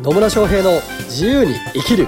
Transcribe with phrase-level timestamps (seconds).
[0.00, 2.06] 野村翔平の自由に生きる。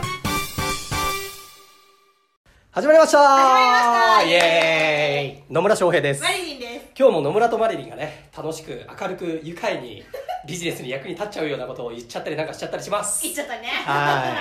[2.70, 3.18] 始まりました。
[3.18, 4.24] 始まりました。
[4.24, 5.52] イエーイ。
[5.52, 6.22] 野村翔平です。
[6.22, 6.86] マリリンです。
[6.96, 10.04] 今日も野村とマリリンがね楽しく明るく愉快に
[10.46, 13.24] ビジネスに役に立っちゃうようなことを言っちゃったりなんかしちゃったりします。
[13.24, 13.66] 言っちゃったね。
[13.66, 14.34] は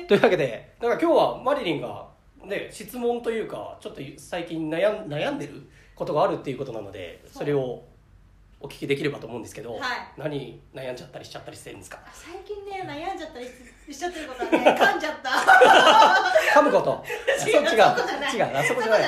[0.00, 0.06] い。
[0.06, 2.06] というわけでだから今日はマリリンが
[2.44, 7.82] ね質問というかちょっと最近悩ん悩んでることがあるっていうことなのでそれを
[8.62, 9.80] お聞きできればと思うんですけど、はい。
[10.16, 11.98] 何悩んじゃったりしちゃったりしてるんですか？
[12.12, 15.30] 最近ね悩んじゃったりしちゃってることはね 噛んじゃった。
[16.60, 17.04] 噛むこと？
[17.38, 17.62] そっ違う。
[17.62, 17.82] 違う。
[17.82, 19.02] あそこじゃない。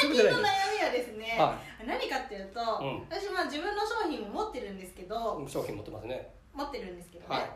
[0.00, 3.06] 最近の悩みはですね、は何かっていうと、うん。
[3.10, 6.30] 私まあ自分の商品も持ってるんですけど、商品持ってますね。
[6.54, 7.46] 持ってるんですけどね、は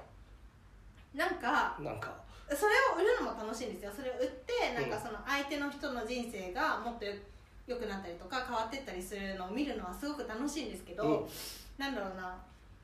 [1.14, 2.12] なんかいなんか。
[2.50, 3.92] それを売るのも楽しいんですよ。
[3.95, 7.12] それを売ってなんかその相手の人の人生がもっとよ
[7.66, 11.27] 良くなったりとか変わってったりするのを見るのはすごく楽しいんですけど、うん。
[11.78, 12.36] なんだろうな。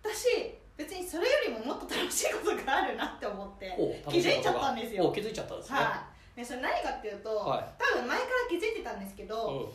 [0.02, 3.77] 私別にそれよりももっと楽しいことがあるなって思って
[4.07, 5.09] お気づいちゃったんですよ。
[5.09, 6.40] お気づいちゃったんですね、はい。
[6.40, 7.65] でそれ何かっていうと、はい。
[7.77, 9.68] 多分前から気づいてたんですけど、うん。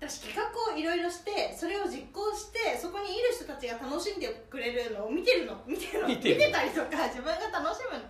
[0.00, 6.50] 私企画をいろいろしてそれを実行してそこにいる人たちが楽しんでくれるのを見てるの見てるの見てる。
[6.50, 8.04] たりとか自分が楽しむの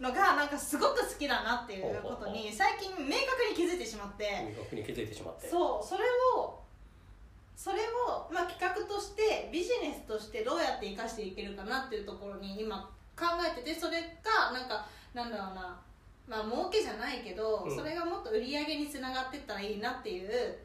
[0.00, 4.24] がなんかすごく好きだなっていうことに最近明確に気づいてしまって。
[4.56, 5.48] 明確に気づいてしまって。
[5.48, 6.04] そうそれ
[6.36, 6.60] を
[7.54, 15.78] それを、まあ、企画としてビジネスとしてどうやって生かしていけるかなっていうところに今考えててそれがなんかなんだろうな。
[16.26, 17.76] まあ儲けじゃないけど、うん。
[17.76, 20.56] それがもっと売り上げにつながっていったらいいなっていう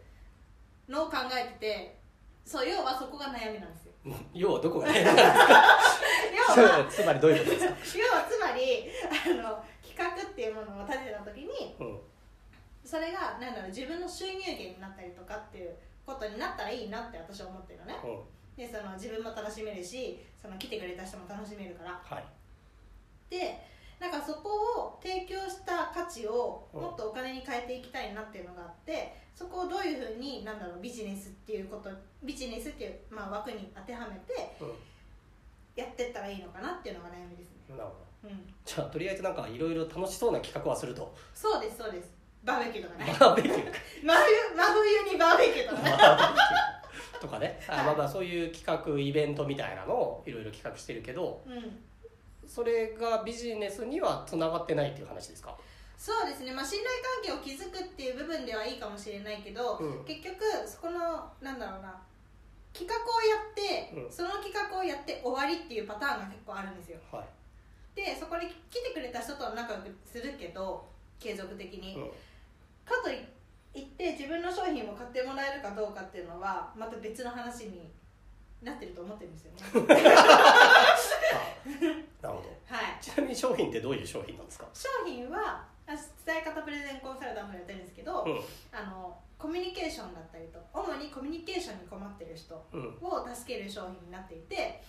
[0.87, 1.99] のを考えてて
[2.45, 3.91] そう要はそこが悩みなんですよ。
[4.33, 5.33] 要はどこがねなんです要
[6.51, 11.99] はかつまりどういうことですか、要はつまりあの企画っていうものを立てた時にうん。
[12.85, 15.73] それがなんだろう自分の収入源になったりとかっていう
[16.05, 17.95] ことになったらいいなって私は思ってるのね。
[18.05, 18.21] うん、
[18.55, 21.99] でその自分も楽しめるしその来てくれた人も楽しめるから。
[22.03, 22.23] はい。
[23.29, 23.57] で
[23.99, 26.81] なんかそこを提供した価値をうん。
[26.81, 31.89] もっとお金に変えていきたいなっていうのがあってそこをどういうふうになんだろうビジネスっていうこと
[32.23, 34.65] ビジネスっていう、まあ、枠に当てはめてう
[35.75, 37.95] やってったらいいのかなっていうのが悩みですね、んなるほ
[38.27, 38.29] ど。
[38.29, 41.13] うん、じゃあとりあえずなんかいろいろ楽しそうな企画はすると。
[41.33, 42.09] そうですそうです。
[42.43, 43.15] バーベキューとかね。
[43.19, 43.57] バーベキュー
[44.05, 44.13] 真
[44.73, 45.97] 冬にバーベキューとかね。
[47.19, 47.85] とかね、 あはい。
[47.85, 51.83] まあまあそういう企画イベントみたいなのをいろいろ企画してるけどうん。
[52.47, 55.57] それがビジネスにはつながってないっていう話ですか？
[55.97, 56.91] そうですね、まあ、信頼
[57.31, 60.05] 関係を築くっていう部分ではいいかもしれないけど、うん。
[60.05, 62.01] 結局そこのなんだろうな
[62.75, 64.11] 企画をやって、うん。
[64.11, 66.99] その企画をやって終わりっていうパターンが結構あるんですよ。
[67.09, 67.25] はい、
[67.95, 70.85] でそこに来てくれた人とは仲良くするけど
[71.17, 72.07] 継続的に、うん、
[72.83, 73.23] かとい
[73.79, 77.89] って自分の商品を買ってもらえるかどうかっていうのはまた別の話に
[78.61, 79.95] なってると思ってるんですよね
[82.21, 82.49] なるほど。
[82.65, 83.03] はい。
[83.03, 84.65] ちなみに商品ってどういう商品なんですか？
[84.73, 85.91] 商品はあ
[86.25, 88.39] 伝え方プレゼンコンサルタントやってるんですけど、うん。
[88.71, 92.97] あのコミュニケーションだったりと主にコミュニケーションに困ってる人うん。
[93.01, 94.81] を助ける商品になっていて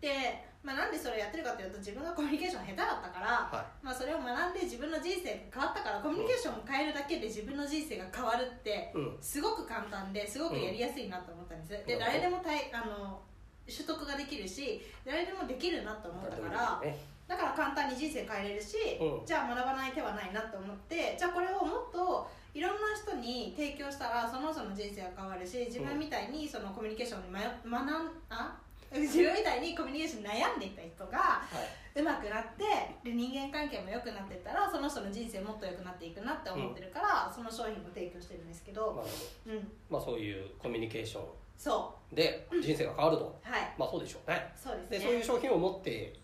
[0.00, 9.18] で、まあ、なんでそれやってるかというと自分がコミュニケーション下手だったから、はまあ、それを学んで自分の人生が変わったからコミュニケーションを変えるだけで自分の人生が変わるってうん。
[9.20, 13.20] すごく簡単ですごくやりやすいなと思ったんです、でうん誰でもたいあの
[13.70, 16.98] 取得ができるし誰でもできるなと思ったからね。
[17.26, 19.26] だから簡単に人生変えれるし、うん。
[19.26, 28.58] じゃあ学ばない手はないなと思ってじゃあこれをもっといろんな人に提供したらその人の人生が変わるし自分みたいにそのコミュニケーションに学学んあ？
[28.90, 31.80] 自分みたいにコミュニケーションに悩んでいた人がはい。
[31.92, 32.64] 上手くなって
[33.02, 39.56] で人間関係も良くなっていったらその人の人生もっと良くなっていくなって思ってるから、その商品を提供してるんですけど、なるほど。
[39.56, 41.24] うん、まあそういうコミュニケーション
[41.60, 43.74] そで人生が変わると、うはい。
[43.78, 44.50] まあそうでしょうね。
[44.56, 44.98] そうですね。
[44.98, 46.18] でそういう商品を持って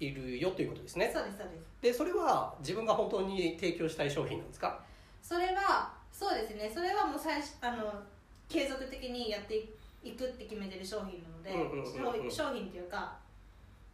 [0.00, 1.10] いるよということですね。
[1.14, 1.60] そうですそうです。
[1.80, 4.80] でそれは自分が本当に提供したい商品なんですか？
[5.22, 6.68] それはそうですね。
[6.74, 8.02] それはもう最初あの
[8.48, 9.56] 継続的にやって
[10.02, 13.16] いくって決めてる商品なので、うんうんうんうん商商品っていうか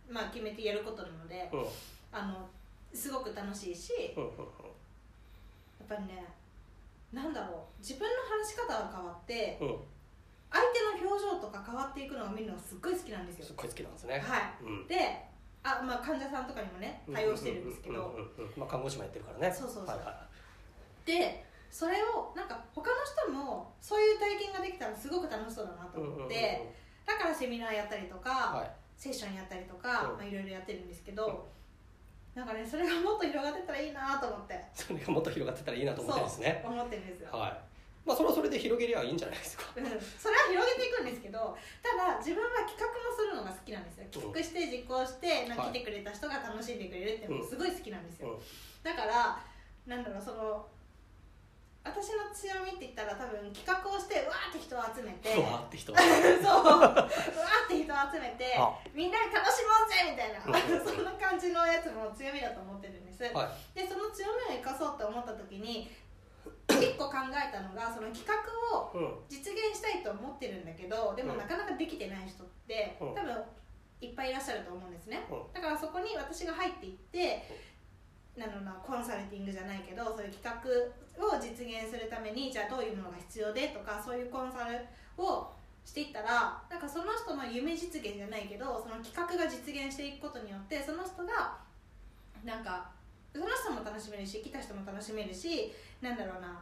[0.09, 1.61] まあ決めてやることなので、うん。
[1.61, 1.67] うん
[2.13, 2.49] あの
[2.95, 4.31] すごく楽しいしやうんうん。
[4.31, 4.33] っ
[5.87, 6.25] ぱりね
[7.13, 7.59] なんだろう。
[7.79, 9.77] 自分の話し方が変わってうん
[10.57, 13.47] 相手の表情とか変わっていくのを見るのがすっごい好きなんですよ。
[13.47, 14.19] すっごい好きなんですね。
[14.25, 14.65] はい。
[14.65, 14.87] うん。
[14.89, 14.97] で
[15.63, 18.17] あ、まあ、患者さんとかにもね対応してるんですけど、
[18.69, 19.55] 看護師もやってるからね。
[19.55, 19.97] そうそうそう。
[19.97, 20.27] はいは
[21.05, 26.73] でそれをなんか他の人もそういう体験ができたらすごく楽しそうだなと思って、
[27.05, 28.71] だからセミナーやったりとか、はい。
[28.97, 30.17] セッションやったりとか、うん。
[30.17, 31.49] まあ、いろいろやってるんですけど、
[32.35, 34.65] なんかねそれがもっと広がってったらいいなと思って。
[34.73, 36.65] それがもっと広がってたらいいなと思ってるんですね。
[36.65, 37.76] 思ってるんですよ、はい
[38.07, 39.67] まあそれはそれで広げりゃいいんじゃないですか。
[39.75, 39.85] うん。
[39.85, 44.07] それは広げていくんですけどただ自分は企画もするのが好きなんですよ。
[44.15, 48.41] 企画して実行してなんか来てくれた人が楽しんでくれるってすごい好きなんですよ、うん。
[48.87, 49.43] だから
[49.91, 50.67] なんだろうその
[51.87, 56.03] 私の強みって言ったら多分企画をしてうわーって人を集めてふわーって人 そう。
[56.03, 58.71] うわーって人を集めてあ。
[58.95, 60.87] みんなで楽しもうぜみたいなうん。
[60.87, 65.91] そんな感じのやつも強みだと思ってるんです、はでその強みを生かそうと思った時に
[67.17, 68.37] 考えたのがその企画
[68.77, 68.93] を
[69.29, 71.39] 実現したいと思ってるんだけどでもうん。
[71.39, 73.15] なかなかできてない人ってうん。
[73.15, 73.33] 多分
[74.03, 75.25] いっぱいいらっしゃると思うんですね。
[75.33, 75.53] うん。
[75.55, 77.49] だからそこに私が入っていって
[78.37, 80.61] なのなコンサルティングじゃないけどそういう企画
[81.25, 84.77] を実現するためにじゃあどういうものが必要でとかそういうコンサル
[85.17, 91.57] をしていったらなんかその人の夢実現じゃないけどその企画が実現していくことによってその人が
[92.45, 92.91] なんか
[93.33, 95.73] その人も楽しめるし来た人も楽しめるし
[96.03, 96.61] なんだろうな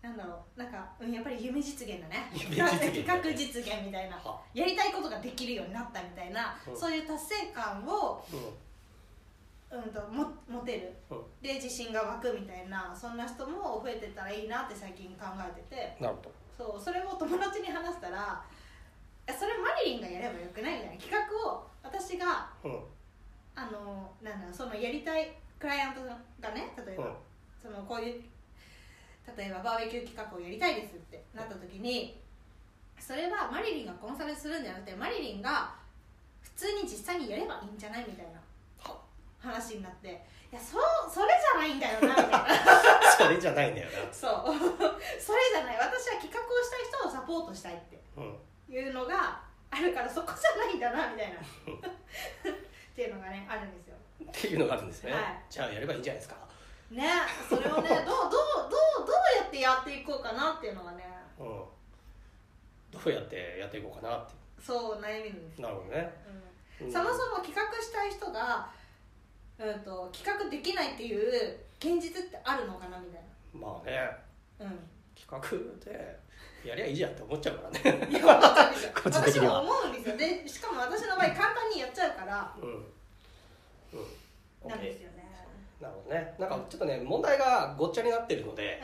[0.00, 2.30] なんだろうなんか、うん、やっぱり夢実現だね。
[2.34, 4.16] 夢実現企画実現みたいな。
[4.16, 4.40] は。
[4.54, 6.76] やりたいことができるようになったみたいな、うん。
[6.78, 11.22] そういう達成感を、ううん、とも持てる、うん。
[11.42, 15.96] で自信が湧くみたいなそんな人も増えてったらいいなって最近考えてて。
[16.00, 16.32] んなるほど。
[16.56, 18.42] そうそれを友達に話したら
[19.28, 20.96] 「えそれマリリンがやればよくない?」みたい？
[20.96, 22.80] な企画を私がうん。
[23.56, 26.08] あのなんだそのやりたいクライアントが
[26.54, 27.14] ね例えば、うん。
[27.60, 28.22] そのこういう
[29.36, 32.18] 例えばバーベキュー企画をやりたいですってなった時に
[32.98, 35.74] それはマリリンがコンサルするんじゃなくてマリリンが
[36.40, 38.40] 普通に実際にやればいいんじゃないみたいな
[38.90, 38.98] は
[39.38, 40.08] 話になって
[40.50, 40.82] いやそう
[41.12, 42.46] それじゃないんだよなみたいな。
[43.18, 44.46] それじゃないんだよそう。
[45.20, 45.76] それじゃない。
[45.76, 48.00] 私は企画をしたい人をサポートしたいって
[48.72, 51.36] いうのがあるからそこじゃないんだなみたいな。
[52.50, 52.54] っ
[52.96, 53.96] ていうのがねあるんですよ。
[54.24, 55.22] っていうのがあるんですね、はい。
[55.50, 56.48] じゃあやればいいんじゃないですか
[56.90, 57.04] ね
[57.48, 58.38] それをね どうどうど
[59.04, 61.04] うどうやってやっていこうかなっていうのがね。
[61.38, 61.46] うん。
[62.90, 65.60] どうやってやっていこうかなってそう悩みです。
[65.60, 66.12] なるほどね、
[66.80, 66.86] うん。
[66.86, 66.92] うん。
[66.92, 68.70] そもそも企画したい人が、
[69.58, 74.10] うん、と企画できないっていう現実ってあるのかなみたいまあね。
[74.58, 74.88] なうん。
[75.14, 75.40] 企画
[75.84, 76.18] で
[76.64, 78.08] やりゃいいじゃんって思っちゃうからね。
[78.10, 78.26] いや
[79.04, 80.16] 私も思うんですよ。
[80.16, 82.54] でしかも私の場合簡単にやっちゃうから。
[82.60, 82.70] うん。
[82.70, 84.06] うん。
[84.62, 85.47] オなんですよね
[85.80, 86.34] なるほどね。
[86.38, 88.80] なんかちょっとね問題がごっちゃになってるので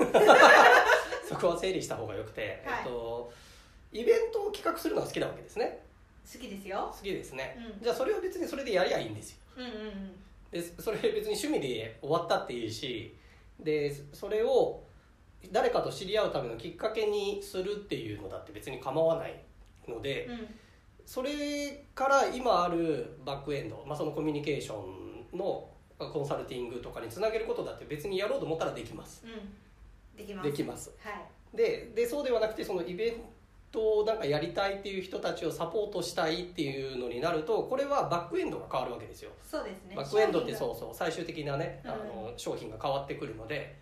[0.00, 0.06] うん。
[1.28, 2.78] そこは整理した方がよくて、はい。
[2.78, 3.32] えっと
[3.92, 5.82] イベントを企画するのは好きなわけですね。
[6.30, 6.92] 好きですよ。
[6.92, 7.82] 好きですね、うん。
[7.82, 9.38] じゃあそれを別にそれでやりゃいいんですよ。
[9.56, 10.16] うんうんうん。
[10.50, 13.16] でそれ別に趣味で終わったっていいし
[13.58, 14.82] でそれを
[15.52, 19.40] 誰かと知り合うためのきっかけにするっていうのだって別に構わない
[19.86, 20.54] ので、うん。
[21.04, 24.80] それから今あるバックエンド、まあ、そのコミュニケーショ
[25.34, 25.68] ンの
[25.98, 29.24] コンサルティングとかにつなげることだって別にやろうと思ったらできます。
[29.24, 30.16] うん。
[30.16, 30.50] できます。
[30.50, 30.94] できます。
[31.02, 31.56] はい。
[31.56, 33.14] ででそうではなくてそのイベン
[33.72, 39.30] トをなんかやりたいっていう人たちをサポートしたいっていうのになるとこれはバックエンドが変わるわけですよ。
[39.42, 39.96] そうですね。
[39.96, 41.90] バックエンドって商そうそう最終的なね、うん。
[41.90, 43.76] あの商品が変わってくるので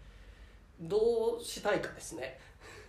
[0.81, 2.39] どうしたいかですね。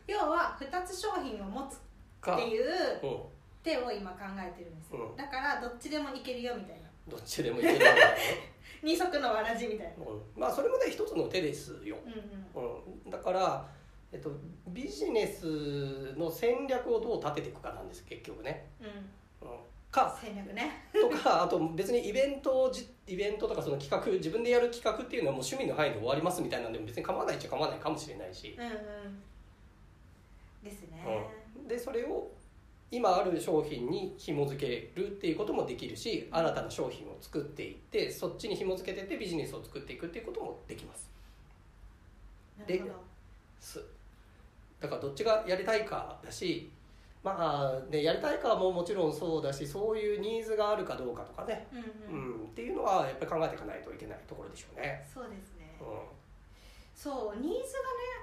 [0.07, 1.79] 要は2つ商品を持つ
[2.21, 2.65] かっていう
[3.03, 3.19] うん、
[3.63, 5.15] 手を今考えてるんですよ、うん。
[5.15, 6.85] だからどっちでもいけるよみたいな。
[7.07, 8.01] どっちでもいけるよね、
[8.83, 10.05] 二足のわらじみたいな。
[10.05, 13.05] うん、まあそれもね一つの手ですよ、うんうん。
[13.05, 13.67] うん、だから、
[14.11, 14.31] えっと、
[14.67, 18.83] ビジネスの戦略をどう立てていくかなんです結局ね、う
[19.45, 19.47] ん。
[19.49, 19.57] うん、
[19.91, 20.87] か戦略ね。
[20.93, 28.71] とかあと別にイベントをじイベントとかその企画自分でやる企画っていうのはもう趣味の範囲で終わりますみたいなんでも別に構わないっちゃ構わないかもしれないし、うんうん。
[30.63, 31.03] ですね、
[31.55, 32.31] うん、でそれを
[32.91, 41.09] 今ある商品に紐付けるっていうこともできるし新たな商品を作っていってそっちに紐付けてってビジネスを作っていくっていうこともできます。
[42.59, 42.93] なるほど。
[43.59, 43.83] す
[44.79, 46.69] だからどっちがやりたいかだし
[47.23, 55.83] まあねやりたいかももちろんそうだしそういうニーズがあるかどうかとかね、うんうん、うん、っていうのはやっぱり考えていかないといけないところでしょうね、そうですね、う
[56.95, 57.65] そうニーズがね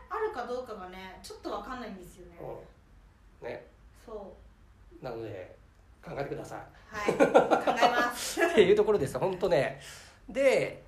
[0.09, 3.66] あるかどうかがねちょっとわかんないんですよね、んうん、ね。
[4.07, 4.41] そう
[5.02, 5.56] なので
[6.02, 6.59] 考えてください。
[6.88, 8.40] はい考えます。
[8.44, 9.18] っていうところです。
[9.18, 9.80] 本当ね。
[10.28, 10.82] で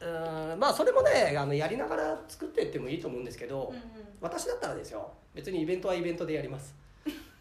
[0.00, 3.82] うーんまあそれもねあのやりながら作っていってもいいと思うんですけど、うんうん。
[4.20, 5.10] 私だったらですよ。
[5.34, 6.74] 別にイベントはイベントでやります。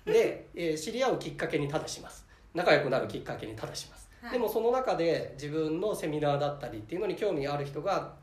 [0.05, 2.25] で、えー知り合うきっかけにただします。
[2.53, 4.31] 仲良くなるきっかけにただします、はい。
[4.33, 8.13] でもその中で自分のセミナーだったりっていうのに興味ある人が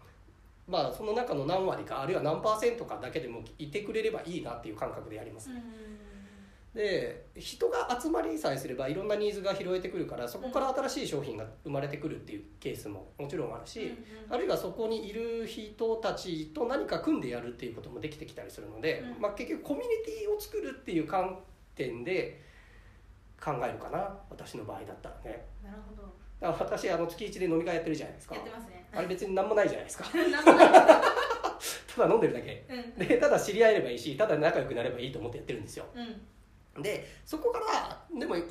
[0.67, 5.57] まあその中の何割かあるいは何パーセントかだけでもいてくれればいいなっていう感覚でやります、うん
[6.77, 13.97] で人が集まりさえすればいろんなニーズが拾えてくるからそこから新しい商品が生まれてくるっていうケースももちろんあるし、うんうん
[14.29, 19.23] あるいはそこにいる人たちと何か組んでやるっていうこともできてきたりするので、うん。
[19.23, 21.39] まあ、結局コミュニティを作るっていう観
[21.77, 22.43] 点で
[23.41, 25.47] 考えるかな私の場合だったらね。
[25.63, 26.03] なるほど。
[26.41, 28.35] だから私あの月1で飲み会やってるじゃないですか。
[28.35, 28.85] やってますね。
[28.93, 30.07] あれ別に何もないじゃないですか。
[31.97, 32.65] ただ飲んでるだけ。
[32.69, 33.07] うん。
[33.07, 35.87] でただ知り合えればいいしただ仲良くなればいいと思ってやってるんですよ。
[35.95, 36.21] うん
[36.83, 38.43] でそこからでもい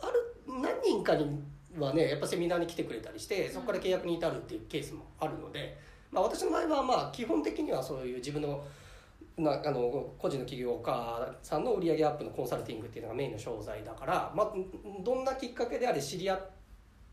[0.00, 1.26] ある何人かに
[1.78, 5.78] はねやっぱセミナーに来てくれたりしてそこから契約に至るっていうケースもあるので、
[6.10, 8.64] まあ、私の場合はまあ基本的にはそういう自分の
[9.36, 14.52] なあの個人の起業家さんの売上アップのコンサルティングっていうのがメインの商材だから、まあ、
[15.02, 16.50] どんなきっかけであれ知り合っ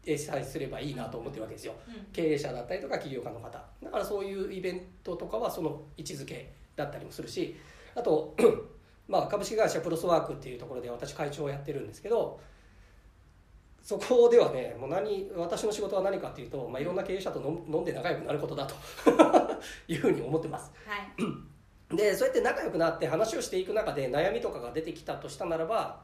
[0.03, 1.73] てさえすればいいなと思ってるわけですよ。
[1.87, 2.07] うん。
[2.11, 3.63] 経営者だったりとか起業家の方。
[3.83, 7.55] だからそういうイベントとかはその位置づけだったりもするし
[7.95, 8.35] あと
[9.07, 12.39] まあ株式会社プロスワークっていうところで私会長をやってるんですけど
[13.81, 18.75] そこではねもう何私の仕事は何かっていうと、まあ、いろんな経営者と飲飲んで仲良くなることだと
[19.87, 20.73] いうふうに思ってます。
[20.85, 21.07] はい。
[21.95, 26.01] でそうやって仲良くなって話をしていく中で悩みとかが出てきたとしたならば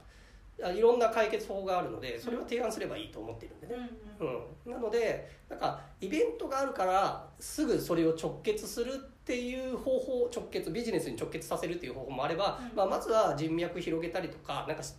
[0.63, 4.43] あいろんな解決法があるのでそれを提案すればいいと思っているんでね、うんうん。
[4.67, 12.75] うん、なのでなんかイベントがあるからすぐそれを直結するっていう方法直結ビジネスに直結させるっていう方法もあれば、うん。
[12.75, 14.95] まあ、まずは人脈広げたりとかなんかし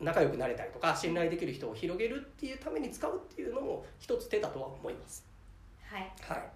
[0.00, 5.26] 仲良くなれたりとか信頼できる人を広げるっていうために使うっていうのも一つ手だとは思います。
[5.82, 6.12] はい。
[6.22, 6.50] はい、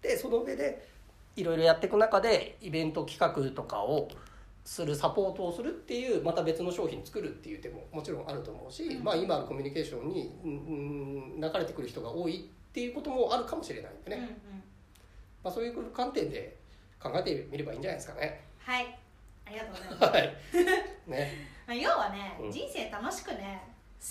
[0.00, 0.88] でその上で
[1.36, 4.08] いろいろやっていく中でイベント企画とかを
[4.64, 9.04] するサポートをするっていうまた別の商品作るっていう手ももちろんあると思うし、うん。
[9.04, 10.50] まあ、今あるコミュニケーションに、うん
[11.34, 14.62] うん、流れてくる人が多いっていうこともあるかもしれないんでね、うんうん
[15.46, 16.56] まあ、そういう観点で
[17.00, 18.40] 考えてみればいいんじゃないですかね。
[18.58, 18.98] はい。
[19.46, 20.12] ありがとうございます。
[20.12, 20.36] はい。
[21.06, 21.32] ね、
[21.68, 22.50] まあ要はね、うん。
[22.50, 23.62] 人生楽しくね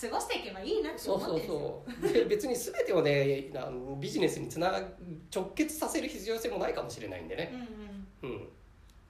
[0.01, 1.83] 過ごしていけばいいなってそうそう思ってるんですよ。
[2.03, 4.81] そうで 別に全てをねあのビジネスにつなが
[5.29, 7.51] 直結させる必要性もないかもしれないんでね、
[8.21, 8.37] うんうん。
[8.37, 8.49] うん、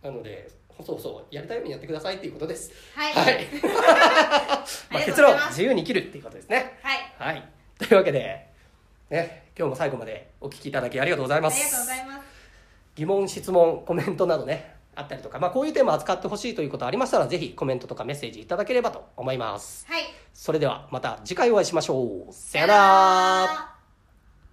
[0.01, 0.50] なので
[0.84, 2.72] そうそうやりたいようにやってくださいっていうことです。
[2.96, 3.46] はい、はい。
[4.89, 6.79] まあ、結論自由に生きるっていうことですね。
[6.82, 7.34] はい。
[7.36, 7.50] はい。
[7.77, 8.48] というわけで、
[9.12, 11.55] ね、今日も最後までお聞きいただきありがとうございます。
[11.55, 12.25] ありがとうございます
[12.95, 19.85] 疑問、質問、コメントなどね、あったりとか、まあ、こういうテーマ扱ってほしいということありましたら、ぜひコメントとかメッセージいただければと思います。
[19.88, 20.03] はい
[20.35, 22.33] それではまた次回お会いしましょう。
[22.33, 23.75] さよなら。